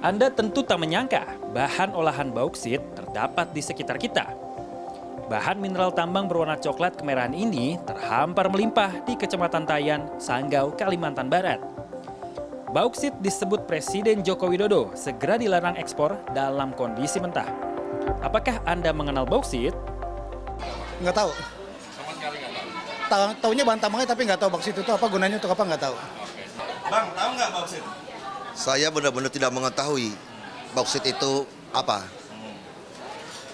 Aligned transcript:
Anda 0.00 0.32
tentu 0.32 0.64
tak 0.64 0.80
menyangka 0.80 1.36
bahan 1.52 1.92
olahan 1.92 2.32
bauksit 2.32 2.80
terdapat 2.96 3.52
di 3.52 3.60
sekitar 3.60 4.00
kita. 4.00 4.32
Bahan 5.30 5.62
mineral 5.62 5.94
tambang 5.94 6.26
berwarna 6.26 6.58
coklat 6.58 6.98
kemerahan 6.98 7.30
ini 7.30 7.78
terhampar 7.86 8.50
melimpah 8.50 8.90
di 9.06 9.14
Kecamatan 9.14 9.62
Tayan, 9.62 10.10
Sanggau, 10.18 10.74
Kalimantan 10.74 11.30
Barat. 11.30 11.62
Bauksit 12.74 13.14
disebut 13.22 13.68
Presiden 13.68 14.26
Joko 14.26 14.50
Widodo 14.50 14.90
segera 14.98 15.38
dilarang 15.38 15.78
ekspor 15.78 16.18
dalam 16.34 16.74
kondisi 16.74 17.22
mentah. 17.22 17.46
Apakah 18.24 18.58
Anda 18.66 18.90
mengenal 18.90 19.28
bauksit? 19.28 19.76
Nggak 20.98 21.14
tahu. 21.14 21.30
Sama 21.94 22.10
sekali 22.16 22.36
nggak 22.42 22.52
tahu. 22.56 22.68
Tahu 23.10 23.22
taunya 23.42 23.62
bahan 23.62 23.78
tambangnya 23.78 24.08
tapi 24.10 24.22
nggak 24.26 24.40
tahu 24.40 24.50
bauksit 24.54 24.74
itu 24.74 24.90
apa 24.90 25.06
gunanya 25.06 25.38
untuk 25.38 25.54
apa 25.54 25.62
nggak 25.62 25.82
tahu. 25.82 25.96
Bang, 26.90 27.06
tahu 27.14 27.30
nggak 27.38 27.50
bauksit? 27.54 27.84
Saya 28.58 28.90
benar-benar 28.90 29.30
tidak 29.30 29.54
mengetahui 29.54 30.10
bauksit 30.74 31.06
itu 31.06 31.46
apa. 31.70 32.02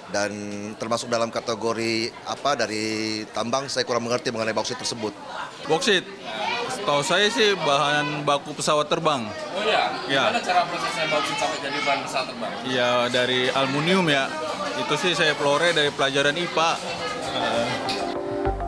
Dan 0.07 0.33
termasuk 0.81 1.11
dalam 1.11 1.29
kategori 1.29 2.15
apa 2.25 2.57
dari 2.57 3.27
tambang 3.37 3.69
saya 3.69 3.85
kurang 3.85 4.09
mengerti 4.09 4.33
mengenai 4.33 4.57
bauksit 4.57 4.81
tersebut. 4.81 5.13
Boksit, 5.67 6.07
setahu 6.71 7.03
saya 7.03 7.27
sih 7.29 7.59
bahan 7.59 8.23
baku 8.23 8.55
pesawat 8.55 8.87
terbang. 8.89 9.27
Oh 9.53 9.63
iya? 9.67 9.93
Ya. 10.07 10.31
Gimana 10.31 10.41
cara 10.41 10.63
prosesnya 10.65 11.05
bauksit 11.11 11.37
sampai 11.37 11.59
jadi 11.61 11.79
bahan 11.85 12.01
pesawat 12.07 12.27
terbang? 12.33 12.51
Ya 12.71 12.91
dari 13.13 13.51
aluminium 13.53 14.07
ya. 14.09 14.31
Itu 14.81 14.95
sih 14.97 15.13
saya 15.13 15.37
pelore 15.37 15.75
dari 15.77 15.91
pelajaran 15.93 16.39
IPA. 16.39 16.71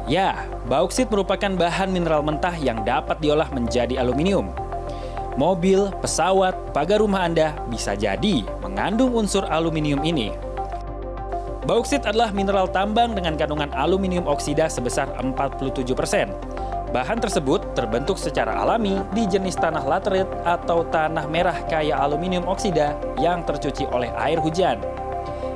Ya, 0.08 0.48
bauksit 0.64 1.12
merupakan 1.12 1.52
bahan 1.52 1.92
mineral 1.92 2.24
mentah 2.24 2.56
yang 2.56 2.80
dapat 2.80 3.20
diolah 3.20 3.48
menjadi 3.52 4.00
aluminium. 4.00 4.67
Mobil, 5.38 5.86
pesawat, 6.02 6.74
pagar 6.74 6.98
rumah 6.98 7.22
Anda 7.22 7.54
bisa 7.70 7.94
jadi 7.94 8.42
mengandung 8.58 9.14
unsur 9.14 9.46
aluminium 9.46 10.02
ini. 10.02 10.34
Bauksit 11.62 12.02
adalah 12.10 12.34
mineral 12.34 12.66
tambang 12.66 13.14
dengan 13.14 13.38
kandungan 13.38 13.70
aluminium 13.70 14.26
oksida 14.26 14.66
sebesar 14.66 15.06
47%. 15.14 15.94
Bahan 16.90 17.22
tersebut 17.22 17.62
terbentuk 17.78 18.18
secara 18.18 18.58
alami 18.58 18.98
di 19.14 19.30
jenis 19.30 19.54
tanah 19.54 19.86
laterit 19.86 20.26
atau 20.42 20.82
tanah 20.90 21.30
merah 21.30 21.54
kaya 21.70 21.94
aluminium 21.94 22.42
oksida 22.50 22.98
yang 23.22 23.46
tercuci 23.46 23.86
oleh 23.94 24.10
air 24.18 24.42
hujan. 24.42 24.82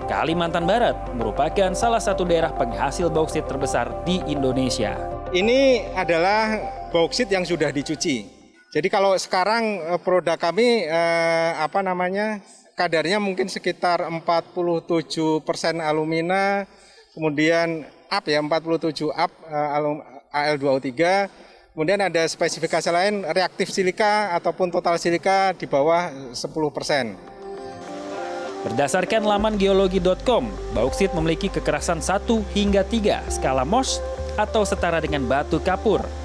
Kalimantan 0.07 0.63
Barat 0.63 0.95
merupakan 1.19 1.75
salah 1.75 1.99
satu 1.99 2.23
daerah 2.23 2.55
penghasil 2.55 3.11
bauksit 3.11 3.51
terbesar 3.51 3.91
di 4.07 4.23
Indonesia. 4.31 4.95
Ini 5.35 5.91
adalah 5.99 6.55
bauksit 6.95 7.27
yang 7.35 7.43
sudah 7.43 7.75
dicuci. 7.75 8.32
Jadi 8.73 8.89
kalau 8.89 9.13
sekarang 9.21 9.85
eh, 9.85 10.01
produk 10.01 10.41
kami 10.41 10.89
eh, 10.89 11.53
apa 11.61 11.85
namanya 11.85 12.41
kadarnya 12.73 13.21
mungkin 13.21 13.53
sekitar 13.53 14.01
47% 14.09 14.25
alumina, 15.77 16.65
kemudian 17.13 17.85
up 18.09 18.25
ya 18.25 18.41
47 18.41 19.13
up 19.13 19.33
eh, 19.45 19.77
alum- 19.77 20.01
Al2O3, 20.33 20.89
kemudian 21.77 22.01
ada 22.01 22.25
spesifikasi 22.25 22.89
lain 22.89 23.21
reaktif 23.37 23.69
silika 23.69 24.33
ataupun 24.41 24.73
total 24.73 24.97
silika 24.97 25.53
di 25.53 25.69
bawah 25.69 26.33
10%. 26.33 26.41
Berdasarkan 28.65 29.29
laman 29.29 29.61
geologi.com, 29.61 30.49
bauksit 30.73 31.13
memiliki 31.13 31.53
kekerasan 31.53 32.01
1 32.01 32.25
hingga 32.57 32.89
3 32.89 33.29
skala 33.29 33.69
Mohs 33.69 34.01
atau 34.41 34.65
setara 34.65 35.05
dengan 35.05 35.29
batu 35.29 35.61
kapur. 35.61 36.22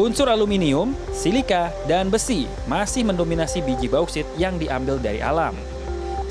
Unsur 0.00 0.24
aluminium, 0.32 0.96
silika, 1.12 1.68
dan 1.84 2.08
besi 2.08 2.48
masih 2.64 3.04
mendominasi 3.04 3.60
biji 3.60 3.92
bauksit 3.92 4.24
yang 4.40 4.56
diambil 4.56 4.96
dari 4.96 5.20
alam. 5.20 5.52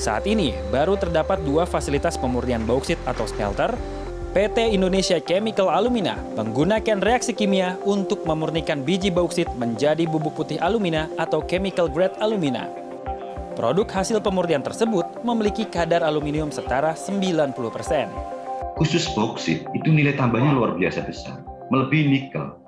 Saat 0.01 0.25
ini, 0.25 0.57
baru 0.73 0.97
terdapat 0.97 1.45
dua 1.45 1.69
fasilitas 1.69 2.17
pemurnian 2.17 2.65
bauksit 2.65 2.97
atau 3.05 3.29
smelter, 3.29 3.77
PT 4.33 4.73
Indonesia 4.73 5.21
Chemical 5.21 5.69
Alumina 5.69 6.17
menggunakan 6.33 7.05
reaksi 7.05 7.37
kimia 7.37 7.77
untuk 7.85 8.25
memurnikan 8.25 8.81
biji 8.81 9.13
bauksit 9.13 9.45
menjadi 9.61 10.09
bubuk 10.09 10.33
putih 10.39 10.57
alumina 10.57 11.05
atau 11.21 11.45
chemical 11.45 11.85
grade 11.85 12.17
alumina. 12.17 12.65
Produk 13.53 13.85
hasil 13.91 14.23
pemurnian 14.23 14.65
tersebut 14.65 15.05
memiliki 15.21 15.69
kadar 15.69 16.01
aluminium 16.01 16.49
setara 16.49 16.97
90%. 16.97 17.53
khusus 18.79 19.05
bauksit 19.13 19.61
itu 19.77 19.89
nilai 19.93 20.17
tambahnya 20.17 20.57
luar 20.57 20.73
biasa 20.73 21.05
besar, 21.05 21.45
melebihi 21.69 22.09
nikel. 22.09 22.60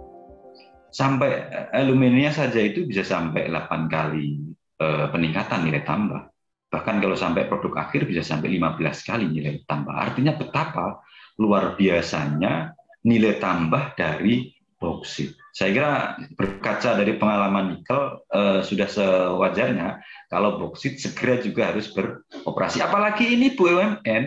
Sampai 0.93 1.49
eh, 1.49 1.67
aluminiumnya 1.73 2.29
saja 2.29 2.61
itu 2.61 2.85
bisa 2.85 3.01
sampai 3.01 3.49
8 3.49 3.89
kali 3.89 4.37
eh, 4.77 5.05
peningkatan 5.09 5.65
nilai 5.65 5.81
tambah. 5.81 6.29
Bahkan 6.69 6.95
kalau 7.01 7.17
sampai 7.17 7.49
produk 7.49 7.89
akhir 7.89 8.05
bisa 8.05 8.21
sampai 8.21 8.53
15 8.53 9.09
kali 9.09 9.25
nilai 9.25 9.65
tambah. 9.65 9.93
Artinya 9.93 10.37
betapa 10.37 11.01
luar 11.41 11.73
biasanya 11.73 12.77
nilai 13.01 13.41
tambah 13.41 13.97
dari 13.97 14.53
bauksit. 14.77 15.33
Saya 15.53 15.69
kira 15.69 15.93
berkaca 16.33 16.97
dari 16.97 17.17
pengalaman 17.17 17.77
nikel 17.77 18.21
eh, 18.29 18.61
sudah 18.61 18.85
sewajarnya 18.85 19.97
kalau 20.29 20.61
bauksit 20.61 21.01
segera 21.01 21.41
juga 21.41 21.73
harus 21.73 21.89
beroperasi. 21.89 22.85
Apalagi 22.85 23.33
ini 23.33 23.57
BUMN 23.57 24.23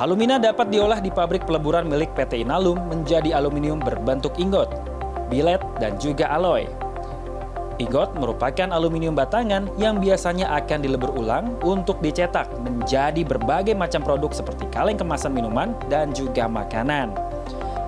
Alumina 0.00 0.40
dapat 0.40 0.72
diolah 0.72 1.04
di 1.04 1.12
pabrik 1.12 1.44
peleburan 1.44 1.84
milik 1.84 2.16
PT 2.16 2.48
Inalum 2.48 2.80
menjadi 2.88 3.36
aluminium 3.36 3.76
berbentuk 3.76 4.32
ingot, 4.40 4.72
bilet, 5.32 5.64
dan 5.80 5.96
juga 5.96 6.28
alloy. 6.28 6.68
Ingot 7.80 8.12
merupakan 8.14 8.68
aluminium 8.68 9.16
batangan 9.16 9.66
yang 9.80 9.96
biasanya 9.96 10.52
akan 10.60 10.84
dilebur 10.84 11.16
ulang 11.16 11.56
untuk 11.64 11.98
dicetak 12.04 12.46
menjadi 12.60 13.24
berbagai 13.24 13.72
macam 13.72 14.04
produk 14.04 14.28
seperti 14.30 14.68
kaleng 14.68 15.00
kemasan 15.00 15.32
minuman 15.32 15.72
dan 15.88 16.12
juga 16.12 16.44
makanan. 16.46 17.16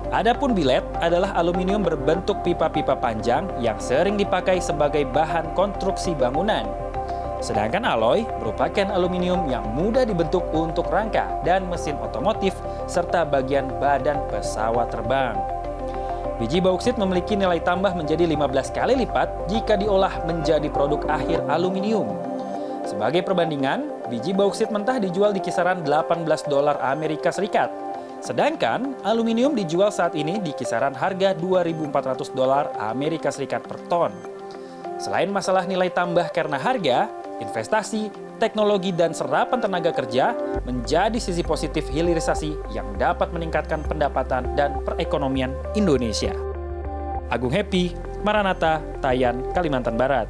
Adapun 0.09 0.57
bilet 0.57 0.81
adalah 0.99 1.37
aluminium 1.37 1.85
berbentuk 1.85 2.41
pipa-pipa 2.41 2.97
panjang 2.97 3.45
yang 3.61 3.77
sering 3.77 4.17
dipakai 4.17 4.57
sebagai 4.57 5.05
bahan 5.13 5.53
konstruksi 5.53 6.17
bangunan. 6.17 6.65
Sedangkan 7.43 7.85
alloy 7.85 8.25
merupakan 8.41 8.89
aluminium 8.89 9.45
yang 9.51 9.61
mudah 9.75 10.01
dibentuk 10.07 10.41
untuk 10.49 10.89
rangka 10.89 11.29
dan 11.45 11.67
mesin 11.69 11.93
otomotif 12.01 12.57
serta 12.89 13.21
bagian 13.21 13.69
badan 13.77 14.17
pesawat 14.33 14.89
terbang. 14.89 15.37
Biji 16.35 16.59
bauksit 16.59 16.99
memiliki 16.99 17.39
nilai 17.39 17.63
tambah 17.63 17.95
menjadi 17.95 18.27
15 18.27 18.75
kali 18.75 19.07
lipat 19.07 19.47
jika 19.47 19.79
diolah 19.79 20.19
menjadi 20.27 20.67
produk 20.67 21.07
akhir 21.07 21.39
aluminium. 21.47 22.11
Sebagai 22.83 23.23
perbandingan, 23.23 24.11
biji 24.11 24.35
bauksit 24.35 24.67
mentah 24.67 24.99
dijual 24.99 25.31
di 25.31 25.39
kisaran 25.39 25.87
18 25.87 26.27
dolar 26.51 26.75
Amerika 26.83 27.31
Serikat. 27.31 27.71
Sedangkan 28.19 28.99
aluminium 29.07 29.55
dijual 29.55 29.95
saat 29.95 30.11
ini 30.11 30.43
di 30.43 30.51
kisaran 30.51 30.91
harga 30.91 31.31
2.400 31.39 32.35
dolar 32.35 32.67
Amerika 32.83 33.31
Serikat 33.31 33.63
per 33.63 33.79
ton. 33.87 34.11
Selain 34.99 35.31
masalah 35.31 35.63
nilai 35.63 35.87
tambah 35.87 36.27
karena 36.35 36.59
harga, 36.59 37.07
investasi, 37.43 38.07
teknologi, 38.39 38.95
dan 38.95 39.11
serapan 39.11 39.59
tenaga 39.59 39.91
kerja 39.91 40.31
menjadi 40.63 41.19
sisi 41.19 41.43
positif 41.43 41.83
hilirisasi 41.91 42.71
yang 42.71 42.95
dapat 42.95 43.35
meningkatkan 43.35 43.83
pendapatan 43.83 44.55
dan 44.55 44.79
perekonomian 44.87 45.51
Indonesia. 45.75 46.31
Agung 47.27 47.51
Happy, 47.51 47.91
Maranata, 48.23 48.79
Tayan, 49.03 49.51
Kalimantan 49.51 49.99
Barat. 49.99 50.23